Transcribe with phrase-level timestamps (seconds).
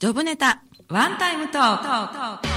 [0.00, 2.48] ジョブネタ、ワンタイムトーク。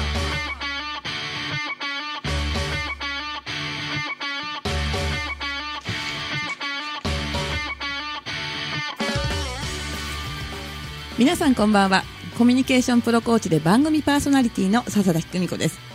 [11.18, 12.04] 皆さんこんばんは。
[12.38, 15.93] コミュニケーションプロコーチで番組パーソナリティの笹田ひくみ子です。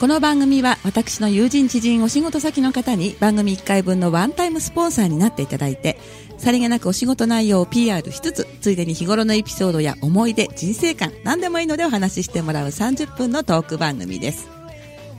[0.00, 5.98] この番組は私の友人知人お仕事先の方に番組1回分のワンタイムスポンサーになっていただいて
[6.38, 14.48] さりげなくお仕事内容を PR しつつついでに日頃のエピソードや思い出人生観何でもいいのでお話ししてもらう30分のトーク番組です。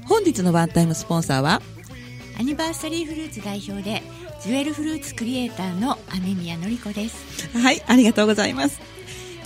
[0.08, 1.62] 本日のワンタイムスポンサーは
[2.40, 4.02] アニバーサリーフルーツ代表で
[4.42, 7.56] ジュエルフルーツクリエイターの雨宮のり子です。
[7.56, 8.80] はいありがとうございます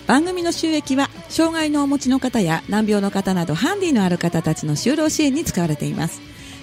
[0.08, 6.22] 番組の収益は障害のお持ちの方や難病の方などハンディのある方たちの就労支援に使われています。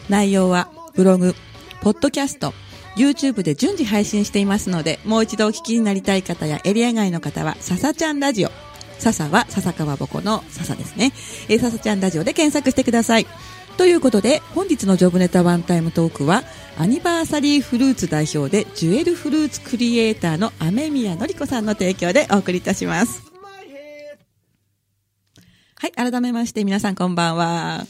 [0.08, 1.34] 内容はブログ
[1.80, 2.54] ポッドキャスト
[2.96, 8.50] YouTube で順次配信していますのでもう一度お聞きになりたい方やエリア外の方は笹ちゃんラジオ。
[8.98, 11.12] 笹は笹川ぼこの笹ですね、
[11.48, 13.26] えー、笹ちゃんラジオで検索してください。
[13.76, 16.44] ということで本日のジョブネタワンタイムトークは
[16.78, 23.31] アニバーサリーフルーツ代表でジュエルフルーツクリエイターの雨宮のり子さんの提供でお送りいたします。
[25.82, 27.86] はい、改めまして皆さんこんばんは。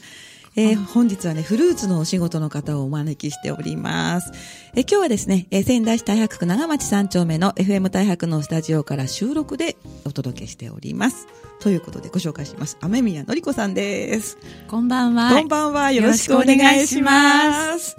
[0.55, 4.31] えー、本日はね、フルーツのお仕事の方をお招きしております。
[4.73, 11.27] えー、今日はですね、えー、仙台市太白区長町3丁目の FM 太白のスタジオから収録でお届けしております。
[11.59, 12.79] ということでご紹介します。
[12.81, 14.39] 雨宮のりこさんです。
[14.67, 15.29] こんばんは。
[15.29, 15.91] こんばんは。
[15.91, 17.95] よろしくお願いします。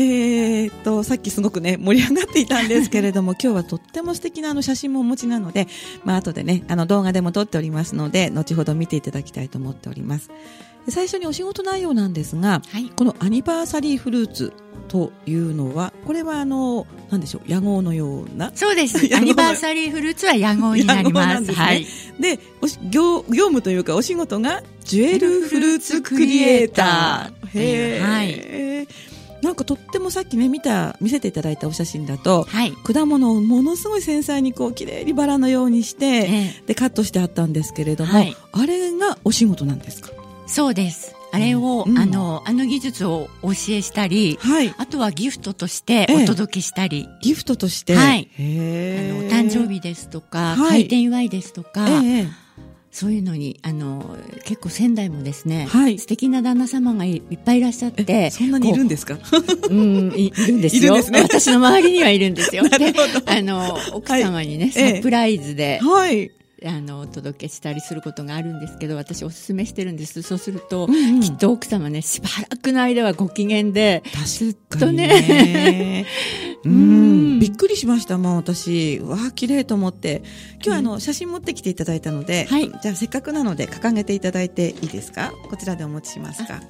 [0.00, 5.66] えー、っと、さっきすごくね、盛り上がっていたんですけれども、 今日はとっても素敵なあの写真もお持ちなので、
[6.04, 10.30] まあ後でね、あの動画でも撮っておりますので、後ほど見ていただきたいと思っております。
[10.88, 14.52] 最初にお仕事内容なんですが、はい、このアニバーサリーフルーツ
[14.86, 18.52] というのは、これはあの、なんでしょう、野号のような？
[18.54, 18.98] そうです。
[19.16, 21.46] アニバーサリーフルーツは野号になります。
[21.46, 21.86] すね、はい。
[22.20, 22.38] で、
[22.88, 27.58] 業業務というかお仕事が、ジュエルフルーツクリエイター。
[27.58, 28.88] へはい。
[29.42, 36.26] なんかとってもさっきね見た見せていただいたお写真だと、はい、果物をものすごい繊細にこう綺麗にバラのようにして、え
[36.60, 40.10] え、でカットしてあったんですけれども、はい、あれがお仕事なんですか？
[40.46, 41.14] そうです。
[41.30, 47.06] あれを、うん、あの、あの技術をお教えしたり、はい、あとはギフトとしてお届けしたり。
[47.06, 47.94] ええ、ギフトとして？
[47.94, 48.30] はい。
[48.38, 52.26] あの、誕生日ですとか、はい、開店祝いですとか、え
[52.98, 59.16] そういうのにあの結構仙台もですね、はい、素敵な旦那様がいっぱいいらっしゃってそんなにいるんですか？
[59.70, 60.96] うんいるんですよ。
[60.96, 62.64] ね、私の周りにはいるんですよ。
[62.76, 62.92] で
[63.26, 66.32] あの奥様にね、はい、サプライズで、はい、
[66.66, 70.22] あのお届けしたりすることがあるんですけど私おすすめしてるんです。
[70.22, 76.04] そうすると、うんうん、きっと奥様ねしばらくの間はご機嫌でずっとね
[76.64, 79.00] うん、びっくりしましたもん私。
[79.00, 80.22] わあ綺麗と思って。
[80.64, 85.32] 今日あの、写真持ってきていただいたので、はい、じゃあせっかくなので掲げていただいていいですか？
[85.48, 86.60] こちらでお持ちしますか？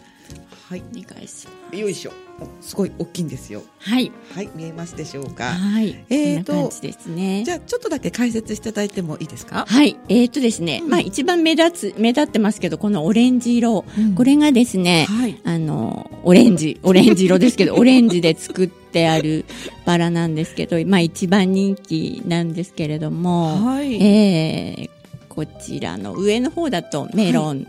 [0.69, 2.13] はいお願いしますよいしょ
[2.61, 3.63] すごい大きいんですよ。
[3.81, 4.13] はい。
[4.33, 5.45] はい、見えますでしょうか？
[5.45, 6.05] はい。
[6.09, 7.43] えっ、ー、と、ですね。
[7.45, 9.65] じゃあ、ちょっとだけ解説していただいてもいいですか？
[9.67, 9.97] はい。
[10.09, 19.47] えっ、ー、とですね、うん、まあ、一番目立つ、目立ってますけど、このオレンジ色、うん、これがですね、はい、あの、オレンジ、オレンジ色ですけど、 オレンジで作ってある
[19.85, 23.95] バラなんですけど、まあ、一番人気なんですけれども、はい。
[24.01, 24.91] えー、
[25.29, 27.65] こちらの上の方だとメロン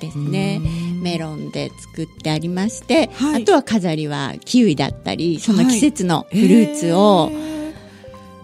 [0.00, 0.62] ですね。
[1.00, 7.30] メロンで作ってありまして、はい、あとは飾りはキウイだったり、その季節のフルーツを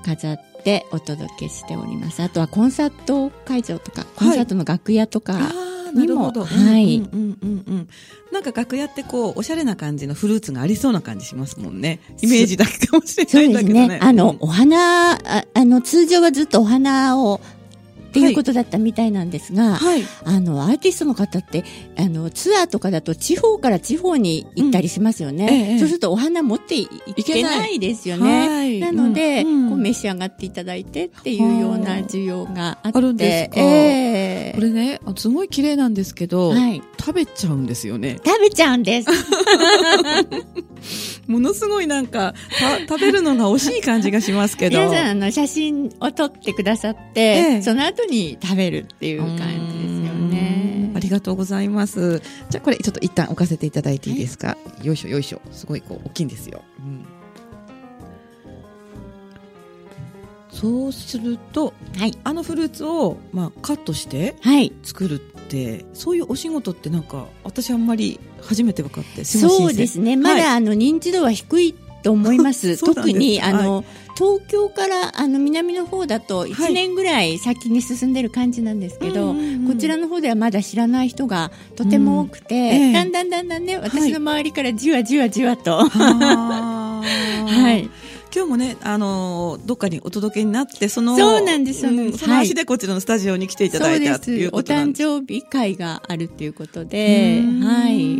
[0.04, 2.22] 飾ってお届けしております。
[2.22, 5.52] あとはコンサート会場とか、コンサートの楽屋とか、
[5.94, 6.44] なるほど。
[6.44, 6.96] はい。
[6.96, 7.88] うんうんうんうん。
[8.32, 12.00] なんか楽屋ってこう、おしゃれな感じのフルーツがありそうな感じしますもんね。
[12.20, 13.80] イメージだけかもしれないんだけどね。
[13.80, 14.08] そうですね。
[14.08, 17.40] あの、お花あ、あの、通常はずっとお花を
[18.14, 21.64] っていうことだったみたいなんですが、はい、あのアーティストの方って
[21.98, 26.88] あのツアーとかだと地方から地方に行ったりしますよね、うんええ、そうするとお花持ってい
[27.24, 38.20] けないですよね、はい、なので、うん、こう召し上がっていただいてっていうような需要があって、あるんですか、えー、これねすごい綺麗なんですけど、はい、食べちゃうんですよね。
[38.24, 39.08] 食べちゃうんです
[41.26, 42.34] ものすごいなんか
[42.88, 44.78] 食べるのが惜しい感じがしますけど。
[44.78, 47.24] 皆さんあの写真を撮ってくださって、え
[47.56, 49.54] え、その後に食べるっていう感じです
[50.06, 50.92] よね。
[50.94, 52.20] ありがとうございます。
[52.50, 55.40] じゃあこれちょっと一旦置かせていただいていいですか、はい、よいしょよいしょ。
[55.50, 57.06] すごいこう大きいんですよ、うん
[60.54, 64.36] そうすると、はい、あのフルーツを、まあ、カットして
[64.84, 70.16] 作るって、はい、そういうお仕事ってなんか私あんまり初めて分かってそうですね。
[70.16, 71.74] まだ、あの認知度は低い
[72.04, 72.78] と思います。
[72.84, 73.84] 特に、あの、はい、
[74.16, 82.60] 東京からあの南の方だと1年ぐらい先に進んでる感じなんですけど、はい、こちらの方ではまだ知らない人がとても多くて、うん。
[82.60, 85.88] えー、だんだんだんだんね、私の周りからじわじわじわと。
[85.88, 87.90] はい。
[88.34, 94.80] 今日もね、あのどっかにお届けになって、その、そうなんですよ、ね、その足でこちらのスタジオに来ていただいた、ということです。
[94.80, 98.18] お誕生日会があるということで、はい。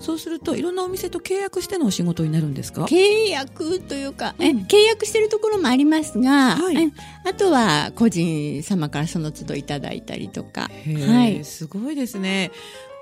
[0.00, 2.84] そうするといろんなお店と契約してのお仕事になるんですか？
[2.84, 6.92] 契約というか、うん、え契約しているところもありますが、はい、
[7.24, 10.70] あとは個人様からその都度いただいたりとか、
[11.08, 12.50] はい、すごいですね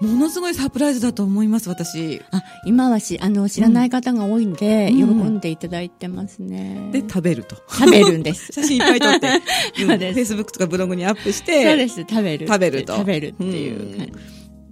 [0.00, 2.20] ものすごいサプライズだと思います、私。
[2.32, 6.90] あ、今はし、あの、知らない方が多いんで、うん、喜んでいただいてますね。
[6.92, 7.56] で、食べると。
[7.68, 8.50] 食べるんです。
[8.52, 9.28] 写真いっぱい撮って、
[9.78, 10.14] そうです。
[10.14, 12.46] フェイスブックとかブログにアップして、そうです、食べる。
[12.46, 12.96] 食べると。
[12.96, 14.12] 食べるっていう感じ。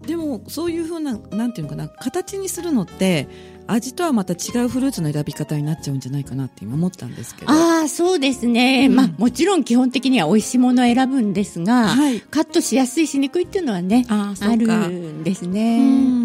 [0.07, 3.29] でもそういうふうななんていうのかな形にするのって
[3.67, 7.53] 味とはまた違うフルーツの選び方になっちゃうんじゃないかなって今思ったんですけど。
[7.53, 16.22] ああそうですね、うん、まあもちろん基本的には美味しいものを選ぶんですが、はい、カットしやすいしにくいっていうのはねあるんですね。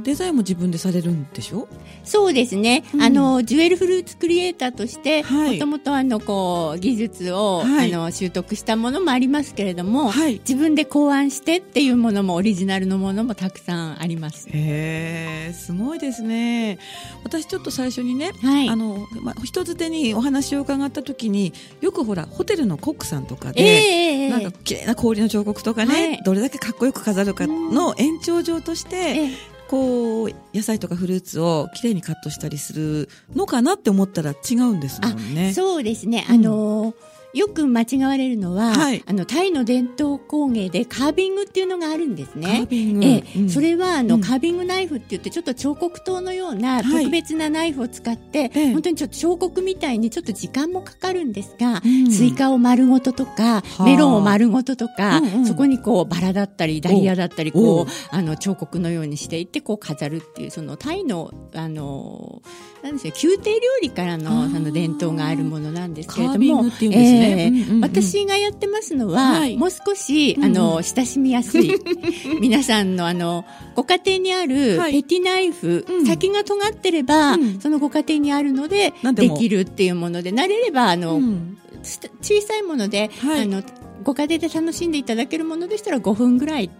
[0.00, 0.02] うん。
[0.02, 1.68] デザインも自分でされるんでしょ？
[2.04, 14.48] そうですね、うん、あのジュエルフルーツクリエイターとしてもともとあのこう技術を、はい、あの習得したものもありますけれども、はい、自分で考案してっていうものもオリジナルのものもたくさんあります。
[14.48, 16.78] へえすごいですね。
[17.24, 35.52] 私ちょっと最初にね、はい、あのまあ、人づてにお話を伺った時によくほらホテルのコックさんとかで、えー、なんか綺麗な氷の彫刻とかね、どれだけかっこよく飾るかの延長上として、えーこう野菜とかフルーツをきれいにカットしたりするのかなって思ったら違うんですもんね。
[35.54, 36.26] そうですね。
[36.28, 36.94] あのーうん
[37.32, 42.46] よく間違われるのは、はい、あのタイの伝統工芸でカービングっていうのがあるんですね。
[42.46, 62.42] カービング、えうん、それはあの、うん、カービングナイフって言ってちょっと彫刻刀のような特別なナイフを使って、はい、本当にちょっと彫刻みたいにちょっと時間もかかるんですが、うん、スイカを丸ごととかメロンを丸ごととか、うんうん、そこにこうバラだったりダイヤだったりこうあの彫刻のようにしていってこう飾るっていうそのタイのあの
[62.82, 66.64] なんですよ宮廷料理からのあの伝統があるものなんですけれども、
[67.22, 71.72] え私がやってますのは、はい、もう少し、あの親しみやすい。
[72.40, 73.44] 皆さんのあの
[73.74, 81.58] ご家庭にあるペティナイフ、はい、先が尖ってれば、うん、そのご家庭にあるのでできるっていうもので慣れればあの、うん、
[82.22, 83.62] 小さいもので、はい、あの
[84.02, 86.70] ご家庭で楽しんでいただけるものでしたら5分ぐらい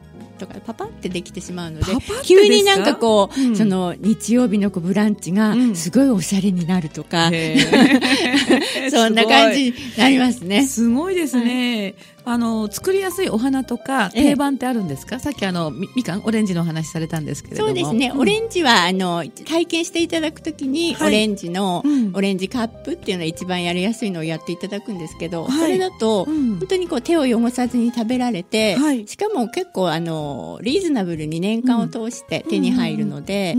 [0.40, 1.92] とかパパってできてしまうので
[2.24, 7.30] 急になんかこう、うん、その日曜日のこうブランチがすごいおしゃれになるとか、うん、
[8.90, 10.66] そんな感じになりますね。
[10.66, 11.94] すごいですね。
[12.24, 17.68] あの作りやすいお花とか定番ってあるんですか、ええ、さっきあのみみかんオレンジのお話されたんですけれども。
[17.68, 33.56] そうですね、うん、オレンジはあの体験していただくときに、はい、オレンジの、うん、オレンジカップっていうのは一番やりやすいのをやっていただくんですけど、はい、それだと、うん、本当にこう手を汚さずに食べられて、はい、しかも結構あのリーズナブルに年間を通して手に入るので、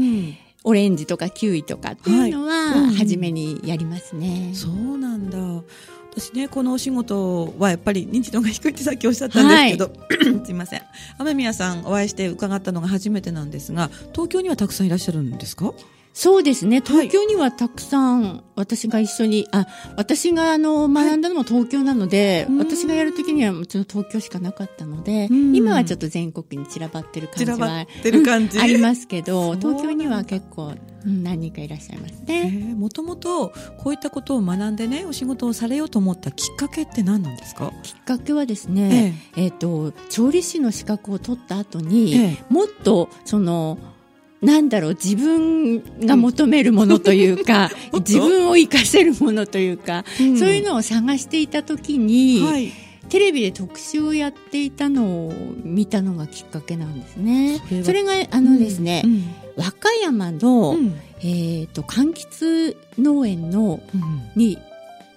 [0.63, 4.51] オレンジとかキウイとかっていうのは初めにやりますね。
[4.53, 5.37] そうなんだ
[6.13, 9.91] 私ねこのお仕事はやっぱり認知度が低いってさっきおっしゃったんですけど、は
[10.41, 10.81] い、 すみません。
[11.17, 15.73] 雨宮さんお会いして伺ったのが初めてなんですが東京にはたくさんいらっしゃるんですか？
[16.13, 16.81] そうですね。
[16.85, 19.65] 東京にはたくさん、私が一緒に、あ、
[19.95, 25.99] 私があの、学んだのも東京なので、はい、私がやるときにはもちろん東京しかなかったので、今はちょっ
[26.33, 30.73] こうに散らばってる感じは、てる感じ、ありますけど、東京には結構、
[31.05, 32.75] 何人かいらっしゃいますね。
[32.77, 37.71] もともとこういったことを学んでね、お仕事をされようと思ったきっかけって何なんですか？
[37.81, 43.79] きっかけはですね、えっ、ー、と、調理師の資格を取った後に、ええ、もっと、その、
[44.41, 52.71] なんだろう、自分が求めるものというか、うん、 自分を生かせるものというか、うん、そういうのを探していたときに、はい。
[53.09, 55.33] テレビで特集をやっていたのを
[55.65, 57.59] 見たのがきっかけなんですね。
[57.83, 59.11] それがあのですね、うん。
[59.11, 59.23] うん、
[59.57, 63.81] 和歌山の、うん、えっ、ー、と柑橘農園の、
[64.37, 64.57] に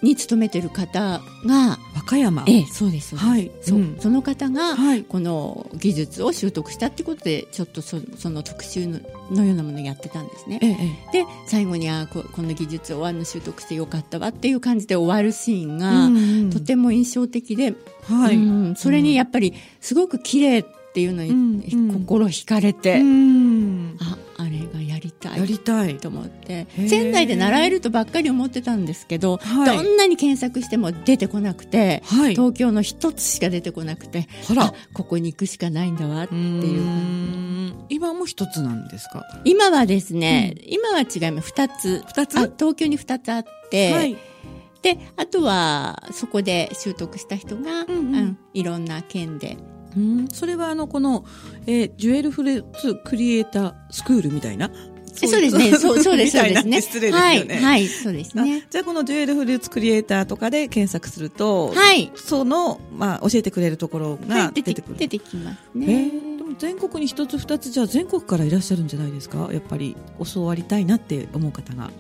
[0.05, 2.45] に勤めてる方が和歌山。
[2.47, 4.77] ええそうですはい、そ,、うん、その方が、
[5.09, 10.67] この技術を習得したってことでちょっとそその特集ののようなものをやってたんですね、え
[11.19, 18.41] え、で最後にあここの技術をあの習得してよかったわっていう感じで終わるシーンが、うんうん、とても印象的で、はい、う
[18.73, 25.97] ん、それにやっぱりすごく綺麗っていうのに、うんうん、心惹かれて、うん、ああれがやりたいやりたい。
[25.97, 37.75] と思って仙台で習えるとばっかり思ってたんですけど、はい、どんなに検索しても出てこなくて、はい、東京の一つしか出てこなくてあここに行くしかないんだわっていう。
[37.89, 39.25] 今も一つなんですか？
[39.45, 41.49] 今はですね、うん、今は違います。
[41.49, 42.05] 二つ。
[42.07, 42.35] 二つ？
[42.57, 44.17] 東京に二つあって、はい。
[44.83, 48.15] であとはそこで習得した人が、うん、うん。
[48.15, 49.57] うん、いろんな県で
[49.97, 51.25] うん、それはあのこの、
[51.67, 54.71] えー、ジュエルフルーツクリエイタースクールみたいな？
[55.15, 55.71] そうですね。
[55.79, 56.81] そう、そうです、そうですね。
[56.83, 57.55] 失礼ですよね。
[57.55, 58.67] はい、はい、そうですね。
[58.69, 62.11] じゃあ、このジュエルフルーツクリエイターとかで検索すると、はい。
[62.17, 64.97] その、まあ、教えてくれるところが出てくる。
[64.99, 66.11] 出てきますね。
[66.37, 69.51] でも全国に一つ二つ、じゃあ全国からいらっしゃるんじゃないですか？
[69.53, 69.97] やっぱり、
[70.35, 71.93] 教わりたいなって思う方が。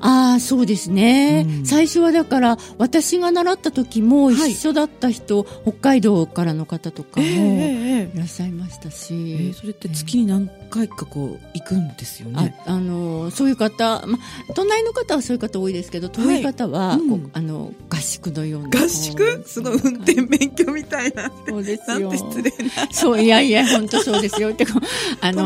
[0.00, 9.14] ああ、そうですね、うん、最初はだから、私が習った時も一緒だった人、はい、北海道からの方とかもいらっしゃいましたし。
[9.14, 12.54] えーえー、それって月に何回かこう行くんですよね？
[12.66, 14.18] あ、あのそういう方、ま
[14.54, 18.68] 隣の方はそういう方多いですけど、遠い方は、はいうん、あの合宿のような。
[18.68, 19.44] 合宿？
[19.46, 21.30] すごい運転免許みたいな。
[21.48, 22.12] そうですよ。
[22.12, 22.92] 失礼な。
[22.92, 24.52] そういやいや本当そうですよ。
[24.52, 24.80] てか
[25.20, 25.44] あの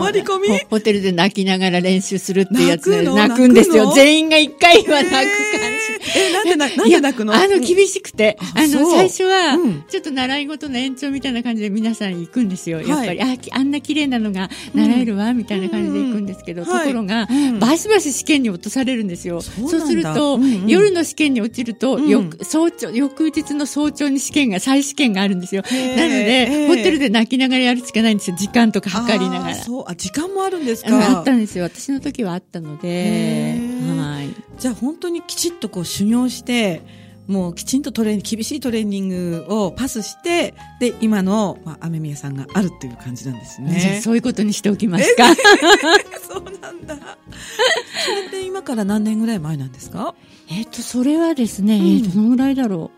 [0.68, 3.92] ホテルで泣きながら練習するってやつで泣くんですよ。
[3.92, 6.18] 全員が一回は泣く感じ。
[6.18, 7.34] えなんでななんで泣くの？
[7.34, 12.80] あの厳しくて、あの最初はちょっと習い事の延長みたいな感じで皆さん行くんですよ。
[12.80, 17.28] やっぱり、ああんな綺麗なのが習えるわみたいな感じで行くんですけど、ところが、
[17.60, 19.40] バシバシ試験に落とされるんですよ。
[19.42, 25.62] そうすると、夜の試験に落ちると、翌早朝翌日の早朝に試験が再試験があるんですよ。
[25.62, 25.68] な
[26.04, 28.36] ので、ホテルで泣きながらやるしかないんですよ。
[28.36, 29.54] 時間とか測りながら。
[29.56, 31.18] そうあ時間もあるんですか？
[31.18, 31.64] あったんですよ。
[31.64, 33.67] 私の時はあったので、はい。
[34.58, 37.08] じゃあ本当にきちっとこう修行して。
[37.28, 44.00] もうきちんとトレー厳しいトレーニングをパスして、で、今の、まあ、雨宮さんがあるっていう感じなんですね。
[44.02, 45.34] そういうことにしておきますか？
[46.26, 46.96] そうなんだ。
[46.96, 50.14] それって今から何年ぐらい前なんですか？
[50.50, 52.97] えっ、と、それはですね、うん、えー、どのぐらいだろう。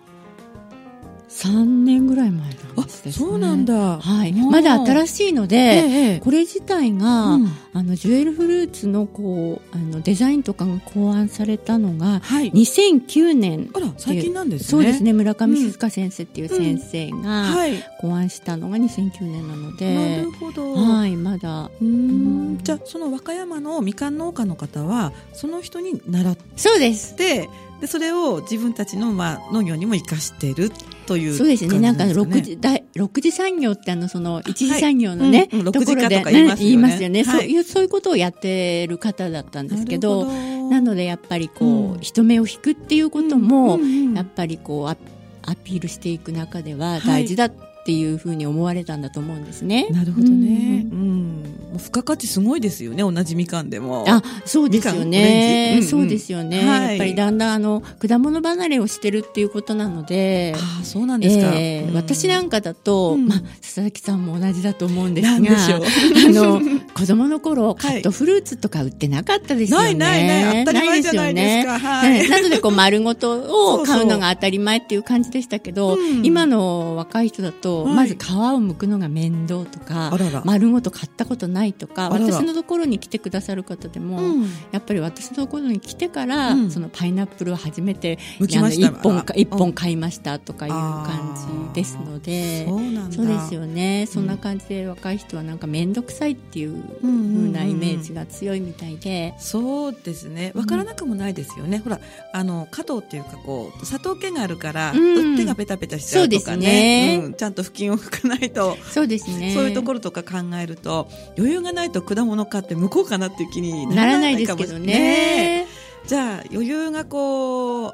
[1.41, 3.13] 3年ぐらい前なんですね。
[3.13, 3.99] そうなんだ。
[3.99, 4.33] はい。
[4.33, 13.71] まだ新しいので、ええ、これ自体が、うん、あの、ジュエルフルーツのこう、あの、デザインとかが考案されたのが、はい、2009年。
[13.73, 14.69] あら、最近なんですね。
[14.69, 15.15] そうですね。
[15.15, 17.55] 村上静香先生っていう先生が
[18.01, 19.95] 考案したのが2009年なので。
[19.95, 20.75] なるほど。
[20.75, 21.71] はい、まだ。
[21.81, 22.59] うん。
[22.63, 27.17] じゃあ、その和歌山のみかん農家の方は、その人に習って、そうです。
[27.17, 27.49] で、
[27.87, 30.71] それを自分たちの、まあ、農業にも生かしてる
[31.07, 31.79] という、ね、そうですね。
[31.81, 32.59] なんか六次、
[32.95, 40.27] 六次産業ってあの、その、一次産業のね、はいうん、ところで、ね、言いますよね、はい、そういう、そういうことをやってる方だったんですけど、
[40.71, 44.97] なのでやっぱりこう、うん、人目を引くっていうことも、うんうんうん、やっぱりこうア、
[45.51, 47.53] アピールしていく中では大事だっ
[47.85, 49.89] ていうふうに思われたんだと思うんですね。
[49.91, 50.87] なるほどね。
[50.91, 51.10] うん。
[51.71, 54.05] もう付加価値すごいですよね、同じみかんでも。
[54.09, 55.71] あ、そうですよね。
[55.75, 60.55] うんうん、そうですよね、はい、やっぱりだんだんあの、果物離れをしてるっていうことなので。
[60.57, 61.53] あそうなんですか。
[61.55, 66.61] えーうん、私なんかだと、まあ、佐々木さんも同じだと思うんですが、あの、
[66.95, 69.95] 子供の頃、カットフルーツとか売ってなかったですよね。
[69.95, 71.79] ないないない、当たり前じゃないですか。
[71.79, 80.13] はい、なので、こう、丸ごとを買うのが当たり前っていう感じでしたけど、そうそう今の若い人だと、まず皮を剥くのが面倒とか、
[80.45, 88.59] 丸ごと買ったことないとか、私のところに来てくださる方でも、うん、やっぱり私のところに来てから、うん、そのパイナップルを初めて一
[89.03, 92.67] 本か一本買いましたとかいう感じですので、
[93.11, 94.07] そうですよね。
[94.11, 100.53] そんな感じで若い人はなんか面倒くさいっていうふうなイメージが強いみたいで、そうですね。
[100.55, 101.79] わからなくもないですよね。
[101.79, 102.01] ほら
[102.33, 104.93] あの加藤っていうかこう砂糖気があるから、
[105.37, 107.35] 手がペタペタしちゃうとかね、ね。
[107.37, 109.53] ちゃんと布巾を拭かないと、そうですね。
[109.55, 111.09] そういうところとか考えると
[111.51, 115.67] 余裕がないと果物買って向こうかなっていう気にならないですけどね。
[116.07, 117.93] じゃあ余裕がこうあ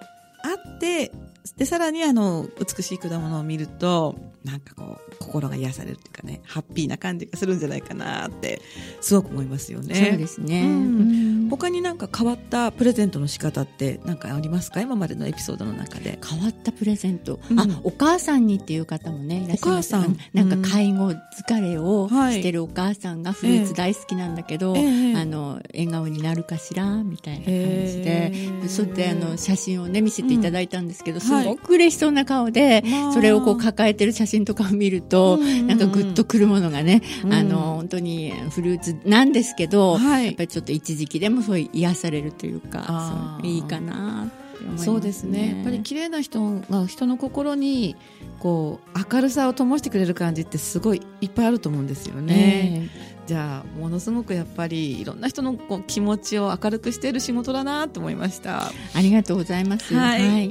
[0.77, 1.11] って
[1.57, 4.15] でさらにあの美しい果物を見ると
[4.47, 8.63] なんかこう心が癒されるっていうかねハッピーな感じがするんじゃないかなって
[9.01, 9.95] すごく思いますよね。
[9.95, 14.81] そうですね、うん、他になんか変わったプレゼントの仕方って何かありますか？
[14.81, 16.19] 今までのエピソードの中で。
[16.25, 19.95] 変わったプレゼント、うん、あお母さんにっていう方もねいらっしゃいます。
[19.95, 20.17] お母さん。
[20.33, 32.85] なんか介護疲れをしてるお母さんがフルーツ大好きなんだけど、えー、あの笑顔になるかしらみたいな感じで、えー、そってあの写真をね見せていただいたんですけど、すごく嬉しそうな顔で、
[33.15, 44.31] それをこう抱えてる写真とかを見ると、なんかグッとくるものがね、あの本当にフルーツなんですけど、やっぱりちょっと一時期でもそういう癒されるというかいいかな
[44.73, 45.55] ね、そうですね。
[45.57, 47.97] やっぱり綺麗な人が人の心に
[48.41, 58.73] こう明るさを灯してくれる感じってすごいいっぱいあると思うんですよね、えー、じゃあものすごくやっぱりいろんな人のこう気持ちを明るくしている仕事だなと思いました。
[58.95, 60.51] ありがとうございます、はい、はい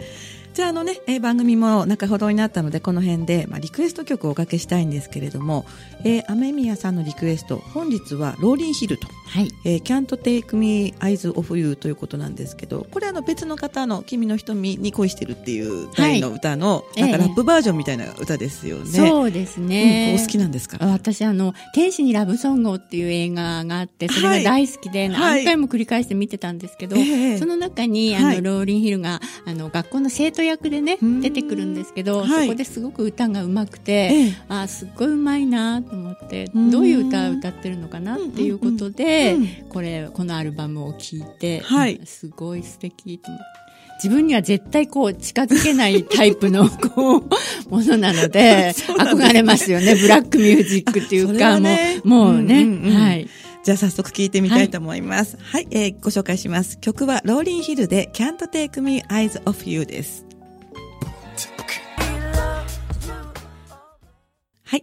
[0.55, 5.65] じゃああのね、えー、番組も中ほどになったのでこの辺で、まあ、リクエスト曲をおかけしたいんですけれども、
[6.05, 9.49] えー、雨宮さんのリクエスト本日はローリンヒルと、はい。
[9.65, 20.77] えー、Can't Take Me Eyes of You ということなんですけどこれあの別の方の君の瞳に恋してるっていう題の歌の、はい、なんかラップバージョンみたいな歌ですよね、えー、そうですね、うん、お好きなんですか？
[20.79, 39.35] 私あの天使にラブソングをっていう映画があってそれが大好きで何回も繰り返して見てたんですけど、はい、その中にあの、ローリンヒルがあの学校の生徒役でね、出てくるんですけど、はい、そこですごく歌がうまくて、ええ、あすっごいうまいなと思ってどういう歌を歌ってるのかなっていうことで、
[39.69, 43.65] これこのアルバムを聴いて、はい、すごい素敵と思って。
[43.97, 49.95] 自分には絶対こう近づけないタイプの こうものなので憧れますよね。
[49.95, 53.27] ブラックミュージックっていうかね、もうもうね、うんうんうん、はい。
[53.63, 55.37] じゃあ早速聞いてみたいと思います。
[55.37, 56.77] はい、はい、えー、ご紹介します。
[56.79, 60.25] 曲はローリンヒルで Can't Take Me Eyes Off You です。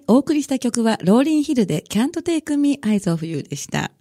[0.09, 3.93] お送りした曲はローリンヒルで Can't Take Me Eyes Off You でした。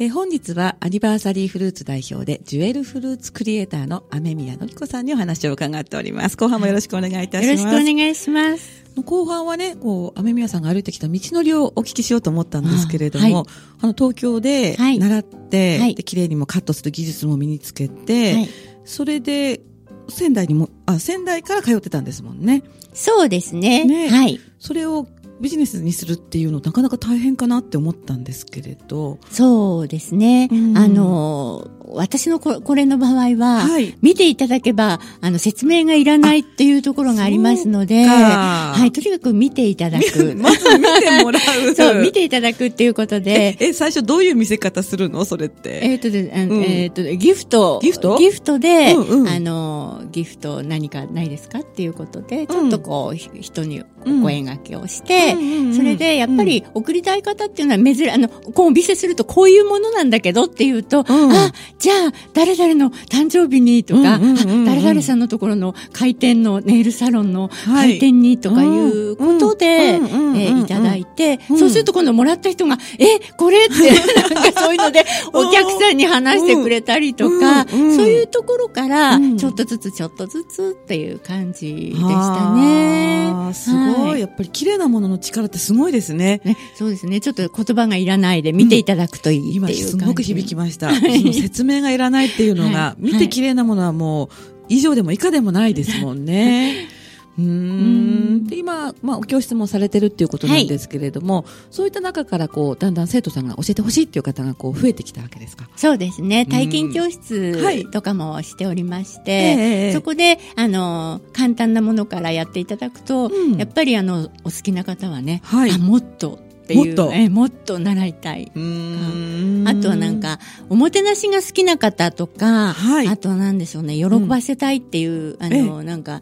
[0.00, 6.36] えー、本日はアニバーサリーフルーツ代表でジュエルフルーツクリエイターの雨宮のりこさんにお話を伺っております。
[6.36, 7.64] 後半もよろしくお願いいたします。
[7.64, 8.84] よろしくお願いします。
[9.02, 13.44] 後半はね、こう、雨宮さんが歩いてきた道のりをお聞きしようと思ったんですけれども、あはい、
[13.82, 18.48] あの、東京で習って、はい、で、綺麗にもカットする技術も身につけて、はい、
[18.84, 19.60] それで、
[20.08, 22.62] 仙台にも、あ、仙台から通ってたんですもんね。
[22.94, 23.84] そうですね。
[23.84, 24.40] ねはい。
[24.58, 25.06] それを
[25.40, 29.18] ビジネスにするっていうのなかなか大変かなって思ったんですけれど。
[29.30, 30.48] そうですね。
[30.50, 40.34] うん、あの、私のここれの場合は、はい、見ていただけば、あの、説明がいらないっていうところがありますので、はい、とにかく見ていただく。
[40.36, 41.74] まず見てもらう。
[41.74, 43.56] そう、見ていただくっていうことで。
[43.60, 45.24] え、最初どういう見せ方するの？
[45.24, 45.80] それって。
[45.82, 47.80] えっ、とで、うん、えっ、と、ギフト。
[47.82, 48.18] ギフト？
[48.18, 53.82] ギフトで、うんうん、あの、ギフト何かないですかっていうことで、ちょっとこう、人に
[54.18, 55.36] お声掛けをして、
[55.74, 83.32] それでやっぱり送りたい方っていうのは珍あの、こうお見せするとこういうものなんだけどっていうと、あ、じゃあ、誰々の誕生日にとか、あ、誰々さんのところの開店のネイルサロンの開店にとかいうことで、えいただいて、そうすると今度もらった人が、え、これって、なんかそういうので、 お客さんに話してくれたりとか、そういうところから、ちょっとずつちょっとずつっていう感じでしたね。
[83.52, 83.97] すごい。
[84.16, 86.40] やっぱり綺麗なものの力ってすごいですね。
[86.44, 87.20] ねそうですね。
[87.20, 90.94] ちょっと言葉がいらないで見ていただくといいう、今すごく響きました。
[90.94, 94.28] その説明がいらないっていうのが、はい、見て綺麗なものはもう、
[94.68, 96.88] 以上でも以下でもないですもんね。
[97.38, 98.46] うん。
[98.46, 105.68] で今、まあ、お教室もされてるっていうことなんですけれども、はい、そういった中からこうだんだん生徒さんが教えてほしいっていう方がこう増えてきたわけですか？
[105.76, 106.46] そうですね。
[106.46, 117.12] 体験教室とかもしておりまして、はい、そこであの簡単なものからやっていただくと、うん、やっぱりあのお好きな方はね、はい、あもっとっていうもっと？
[117.14, 126.20] えもっと習いたいあとはなんかおもてなしが好きな方とか、はい、あとはなんでしょうね喜ばせたいっていう、うん、あのなんか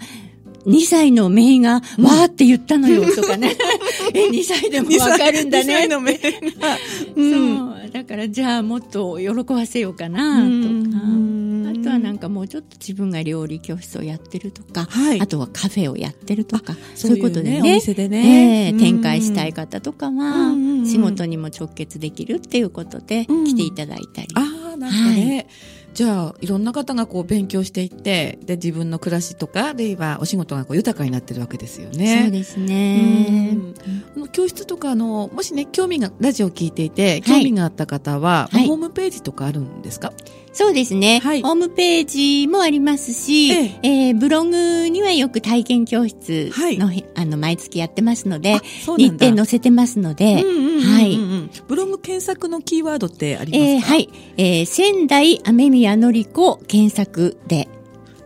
[0.66, 3.56] 2歳のメイが、わーって言ったのよ、とかね。
[4.12, 5.74] え、2歳でもわかるんだね。
[5.74, 6.16] 2歳のメイ
[6.60, 6.76] が。
[7.14, 7.90] そう。
[7.92, 10.50] だから、じゃあ、もっと喜ばせようかな、と
[10.90, 10.96] か。
[11.70, 20.52] あとはなんかもうちょっと自分が料理教室をやってるとか、はい、あとはカフェをやってるとか、そういうことでね、お店でね、えー、展開したい方とかは、
[20.84, 24.28] 仕事にも直結できるっていうことで来ていただいたり。
[24.34, 32.24] ああ、なんかね、はいじゃあいろんな方がこう勉強していってで自分の暮らしとかで言えばお仕事がこう豊かになってるわけですよね。
[32.24, 33.56] そうですね。
[34.14, 40.12] あの教室とかのもしね興味がラジオを聞いていて興味があった方は、はい、ホームページとかあるんですか、
[40.56, 44.06] そうですね、はい、ホームページもありますし、ええ。
[44.06, 48.58] えー、ブログにはよく体験教室の、はい、あの毎月やってますので
[48.96, 50.40] 日程載せてますので、は
[51.02, 51.18] い。
[51.68, 57.68] ブログ検索のキーワードってありますか、えー、はい、えー、仙台雨宮のり子検索で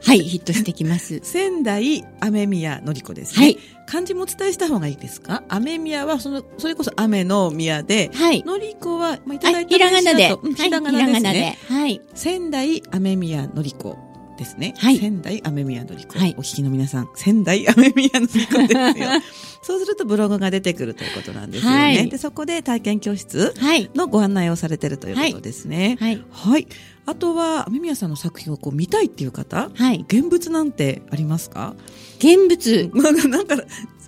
[0.03, 1.21] はい、ヒットしてきます。
[1.25, 3.45] 仙台雨宮のり子ですね。
[3.47, 3.59] はい。
[3.87, 5.43] 漢字もお伝えした方がいいですか？
[5.49, 8.43] 雨宮は、その、それこそ雨の宮で、はい。
[8.45, 10.37] のり子は、まあ、いただいたひらがなで。
[10.43, 11.59] うん、ひらがなですね。
[11.69, 12.01] はい。
[12.15, 14.11] 仙台雨宮のり子。
[14.41, 14.73] ですね。
[14.79, 14.97] はい。
[14.97, 16.19] 仙台雨宮のり子。
[16.19, 16.35] はい。
[16.39, 19.09] お聞きの皆さん、仙台雨宮のり子ですよ。
[19.63, 21.77] そうするとブログが出てくるということなんですよね。
[21.77, 23.53] はい、で、そこで体験教室
[23.95, 25.99] のご案内をされてるということですね。
[26.01, 26.25] はい。
[26.31, 26.67] はい。
[27.11, 30.05] あとは、雨宮さんの作品をこう見たいっていう方、はい。
[30.09, 31.75] 現物なんてありますか？
[32.19, 32.91] 現物
[33.29, 33.57] なんか、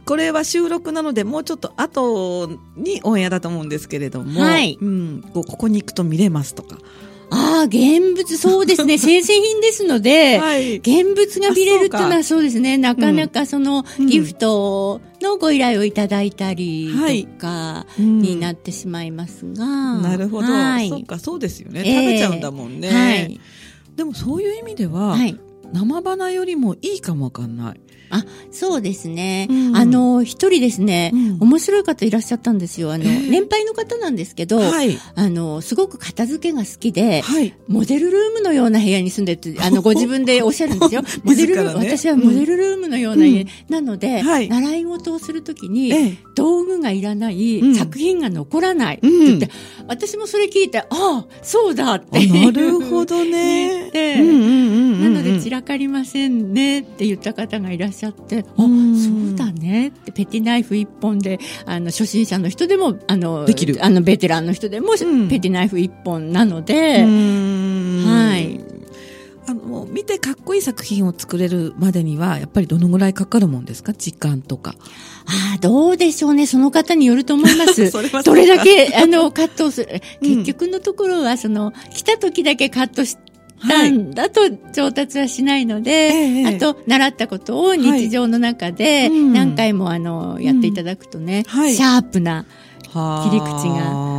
[0.04, 4.78] これは収録なので、もうちょっと後にオンエアだと思うんですけれども、はい。
[4.80, 6.78] うん、ここに行くと見れますとか。
[7.32, 8.98] ああ、現物、そうですね。
[8.98, 12.76] 生鮮品ですので、はい、現物が見れるっていうのはそうですね。
[12.76, 19.64] なかなかその、ギフトのご依頼をいただいたりとかになってしまいますが。
[19.64, 20.52] はいうん、なるほど。
[20.52, 21.84] はい、そうか、そうですよね。
[21.84, 22.88] 食べちゃうんだもんね。
[22.88, 23.40] えー、はい。
[23.96, 25.38] でもそういう意味では、はい、
[25.72, 27.80] 生花よりもいいかもわかんない。
[28.12, 29.46] あ、そうですね。
[29.50, 32.92] うん、あの、一人ですね、うん、面白い方いらっしゃったんですよ。
[32.92, 41.02] あの、年配の方なんですけど、はい、あの、すごく片付けが好きで、はい、モデルルームのような部屋に住んでて、あの、 ご自分でおっしゃるんですよ。
[41.24, 49.48] モデルルーム、ね、私はモデルルームのような家、うん、なので、はい、習い事をするときに、ええ、道具がいらない、作品が残らないって言って、
[49.88, 52.26] 私もそれ聞いて、ああ、そうだって。
[52.26, 53.90] なるほどね。
[53.92, 63.78] で、なので散らかりませんねって言った方がいらっしゃって、あ、そうだねって、ペティナイフ一本で、あの、初心者の人でも、あの、できる。
[63.84, 68.60] あの、ベテランの人でも、うん、ペティナイフ一本なので、はい。
[69.44, 73.92] あの、見てかっこいい作品を作れるまでには、やっぱりどのぐらいかかるもんですか？
[73.92, 74.76] 時間とか。
[75.26, 76.46] ああ、どうでしょうね。
[76.46, 77.90] その方によると思います。
[78.24, 80.00] どれだけ、あの、カットをする。
[80.20, 83.31] 結局のところは、その、来た時だけカットして、
[83.90, 84.10] ん。
[84.12, 84.40] だと
[84.72, 92.46] 上達はしないので、はい、あと、習ったことを日常の中で何回もあの、やっていただくとね、はい、シャープな
[92.92, 94.12] 切り口が。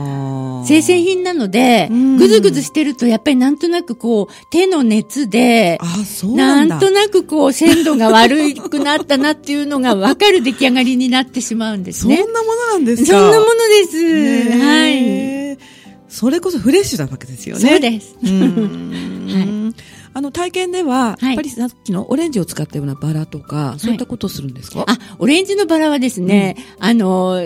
[0.66, 5.78] 生鮮品なので、ぐずぐずしてると、やっぱりなんとなくこう、手の熱で、
[6.24, 12.18] なんなんとなくこう、鮮度が悪くなったなっていうのが分かる出来上がりになってしまうんですね。
[12.18, 13.12] そんなものなんですか。
[13.12, 14.58] そんなものです。
[14.58, 15.73] はい。
[16.14, 17.70] それこそフレッシュなわけですよね。
[17.70, 18.16] そうです。
[18.22, 19.84] はい。
[20.14, 27.42] あの体験では、やっぱりさっきのオレンジを使ったようなバラとか、そういったことをするんですか、あ、オレンジのバラはですね、あの、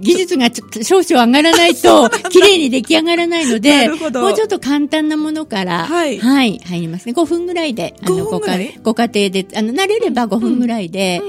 [0.00, 7.12] 技術がちょっと少々上がらないと、 綺麗に出来上がらないので、もうちょっと簡単なものから、はい、はい、入りますね。
[7.12, 11.22] 5分ぐらいで、あの、ご家ご家庭で、あの、慣れれば5分ぐらいで、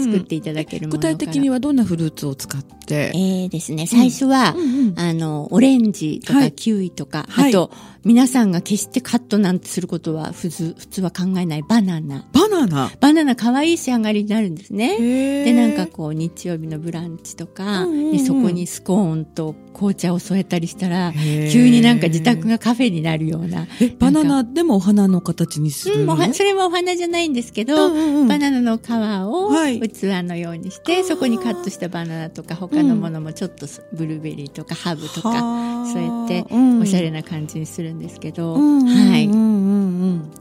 [0.00, 4.54] 作っていただけるもの具体的にはどんなフルーツを使ってええですね、最初は、
[4.96, 7.70] あの、オレンジとかキウイとか、あと、
[8.02, 11.62] 皆さんが決してカットなんてすることは普通、普通は考えない。
[11.62, 12.26] バナナ。
[12.32, 12.90] バナナ？
[12.98, 14.96] バナナ可愛い仕上がりになるんですね。
[15.44, 21.12] で、なんかこう、日曜日のブランチとか、でそこにスコーンと紅茶を添えたりしたら、
[21.52, 23.66] 急になんか自宅がカフェになるような。
[23.82, 28.16] え、バナナでもお花の形にするの、うん、それはお花じゃないんですけど、うんうん。
[28.20, 35.32] うん、バナナの皮を器のようにして、はい、そこにカットしたバナナとか他のものもちょっとブルーベリーとかハーブとか
[35.92, 36.04] 添
[36.36, 39.26] えて、おしゃれな感じにするんですけど、はい。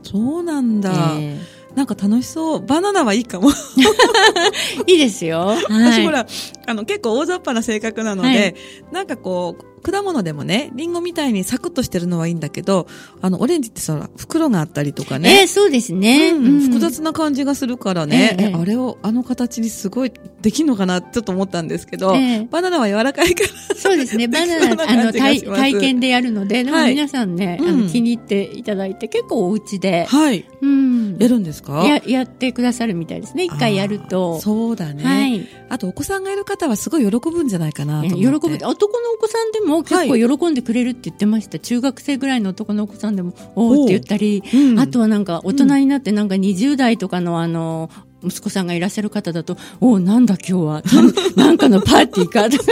[0.04, 0.92] そうなんだ。
[1.18, 2.66] えーなんか楽しそう。
[2.66, 3.52] バナナはいいかも。
[4.88, 5.56] いいですよ。
[5.70, 6.26] 私ほら、
[6.66, 8.56] あの結構大雑把な性格なので、はい、
[8.92, 12.88] なんかこう、果物でもね、リンゴみたいにサクッとしてるのはいいんだけど、
[13.22, 15.42] あの、オレンジってさ、袋があったりとかね。
[15.42, 20.12] えー、そうですね、うん、複雑な感じがするからね、えー、あれを、あの形にすごい
[20.42, 23.76] できるのかなちょっと思ったんですけど、えー、バナナは柔らかいから。
[23.76, 30.46] そうですね、 バナナ、あの体、体験でやるので、でも皆さんね、はい、あの気に入っていただいて、結構お家で、はい。
[30.62, 31.18] うん。
[31.20, 31.84] やるんですか？
[31.86, 33.44] や、やってくださるみたいですね。
[33.46, 34.40] 一回やると。
[34.40, 35.04] そうだね。
[35.04, 35.48] はい。
[35.70, 38.50] あと、お子さんがいる方はすごい喜ぶんじゃないかなと思って。
[38.50, 38.68] 喜ぶ。
[38.68, 47.90] 男のお子さんでも結構喜んでくれるって言ってました、はい、中学生ぐらいの男のお子さんでもおおって言ったり、うん、あとはなんか大人になってなんか20代とかのあの
[48.24, 50.84] 息子さんがいらっしゃる方だと、おお、なんだ今日は、
[51.36, 52.66] なんかのパーティーかとか。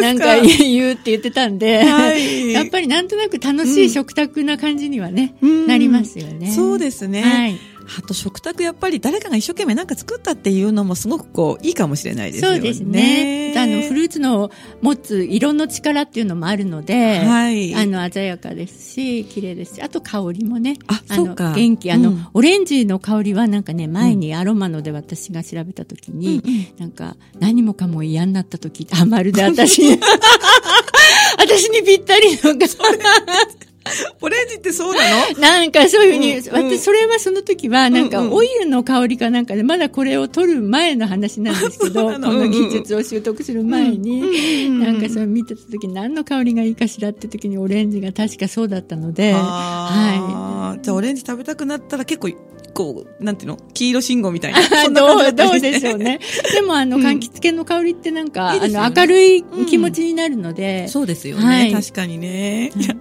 [0.00, 6.50] なんか言うって言ってたんで、はい、やっぱりなんとなく楽しい食卓な感じにはね、うん、なりますよね。
[6.50, 7.22] そうですね。
[7.22, 12.56] はいあと食卓やっぱり誰かが一生懸命なんか作ったっていうのもすごくこういいかもしれないですよね。
[12.56, 13.54] そうですね。
[13.56, 14.50] あのフルーツの
[14.80, 21.92] 持つ色の力っていうのもあるので、はい、あの鮮やかですし綺麗ですし、あと香りもね、ああの元気。
[21.92, 29.82] あの、うん、オレンジの香りはなんかね前にアロマので私が調べた時に、うん、なんか何もかも嫌になった時あまるで私。
[31.38, 32.54] 私にぴったりの
[34.20, 35.00] オレンジってそうな
[35.34, 35.40] の？
[35.40, 50.80] なんかそういうふうに、うん、私、それはその時は、なんか、オイルの香りかなんかで、まだこれを取る前の話なんですけど、この技術を習得する前に、なんかそれ見てた時、何の香りがいいかしらって時にオレンジが確かそうだったので、はい。
[50.82, 52.28] じゃあ、オレンジ食べたくなったら結構
[52.74, 53.58] こう、なんていうの？
[53.74, 54.60] 黄色信号みたいな。
[54.90, 56.20] どう、どうでしょうね。
[56.54, 60.88] でも、あの、柑橘系の香りってなんか、あの、明るい気持ちになるので。
[60.88, 61.70] そうですよね。
[61.74, 62.70] 確かにね。
[62.76, 62.94] いや、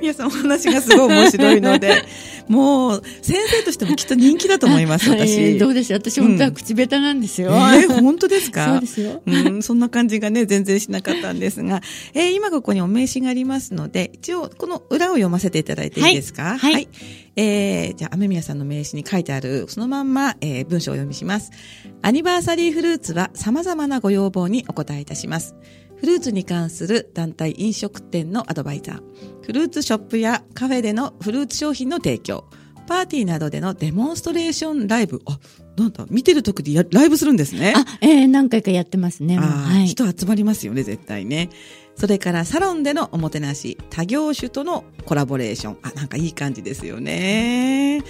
[0.00, 2.04] 皆さんお話がすごい面白いので、
[2.48, 5.58] もう、先生としてもきっと人気だと思います、私。
[5.58, 7.52] どうでしょう私、本当は口下手なんですよ。
[7.74, 8.66] え本当ですか？
[8.72, 9.22] そうですよ。
[9.26, 11.82] うん、そんな感じがね、全然しなかったんですが、
[12.14, 16.56] え今ここにお名刺がありますので、一応、この裏を読ませていただいていいですか？
[16.58, 16.88] はい。
[17.36, 21.50] えー、じゃあ、雨宮さんの名刺に書いてある、そのまんま、えー、文章を読みします。
[22.00, 25.54] アニバーサリーフルーツは様々なご要望にお答えいたします。
[25.96, 29.02] フルーツに関する団体飲食店のアドバイザー、
[29.42, 32.44] フルーツショップやカフェでのフルーツ商品の提供、
[32.86, 35.20] パーティーなどでのデモンストレーションライブ。
[35.26, 35.38] あ、
[35.76, 37.74] なんだ、見てる時にライブするんですね。
[37.76, 39.38] あ、えー、何回かやってますね。
[39.38, 41.50] はい、人集まりますよね、絶対ね。
[41.96, 45.78] それからサロンでのおもてなし、他業種とのコラボレーション。
[45.82, 48.02] あ、なんかいい感じですよね。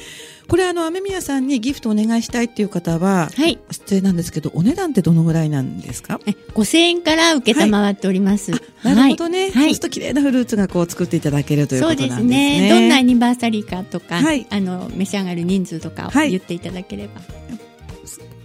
[0.48, 3.58] これあの、雨宮さんにギフトお願いしたいっていう方は、はい。
[3.70, 6.20] 失礼なんですけど、お値段ってどのぐらいなんですか？
[6.26, 8.52] え、5000円から受けたまわっております。
[8.52, 9.44] はい、なるほどね。
[9.44, 9.52] はい。
[9.52, 12.18] そうすると綺麗なフルーツがこう作っていただけるということなんですね。
[12.18, 12.68] そうですね。
[12.70, 14.46] どんなアニバーサリーかとか、はい。
[14.50, 17.14] あの、召し上がる人数とかを言っていただければ。
[17.14, 17.24] はい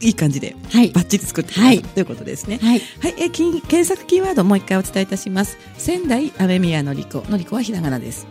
[0.02, 2.60] いい感じで、はい、バッチリ作ってください、ということですね。
[2.62, 2.82] はい。
[3.00, 5.58] はい、え検索キーワードもう一回お伝えいたします。
[5.78, 7.24] 仙台アメミヤのりこ。
[7.30, 8.28] のりこはひらがなです。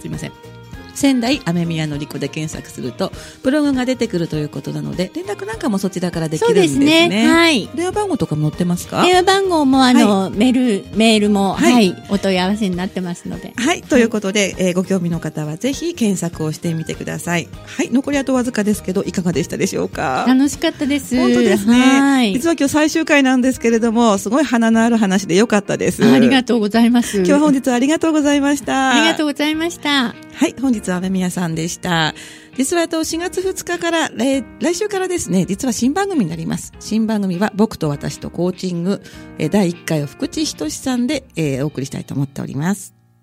[0.00, 0.49] すいません。
[0.94, 7.04] 仙台アメミヤのりこで検索するとブログが出てくるということなので連絡なんかもそちらからできるんですね。
[7.04, 7.68] すねはい。
[7.74, 9.02] 電話番号とかも載ってますか？
[9.02, 13.52] 電話番号もあの、はい、メールメールも、はい、はい、お問い合わせになってますので。
[13.56, 13.82] はい。
[13.82, 17.48] ということで、えー、ご興味の方はぜひ検索をしてみてください。
[17.64, 17.90] はい。
[17.90, 20.24] 残りあとわずかですけどいかがでしたでしょうか？
[20.26, 21.16] 楽しかったです。
[21.16, 21.78] 本当ですね。
[21.78, 22.32] はい。
[22.34, 26.04] 実は今日最終回なんですけれどもすごい花のある話でよかったです。
[26.04, 27.18] ありがとうございます。
[27.18, 28.90] 今日は本日はありがとうございました。
[28.90, 30.14] ありがとうございました。
[30.14, 30.54] はい。
[30.60, 32.14] 本日はアメミヤさんでした。
[32.56, 36.72] 実はと4月2日から、来週からですね、実は新番組になります。
[36.80, 39.02] 新番組は僕と私とコーチング、
[39.50, 42.99] 第1回を福地仁さんで、えー、お送りしたいと思っております。